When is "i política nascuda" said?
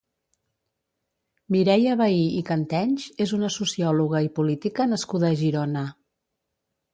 4.29-5.31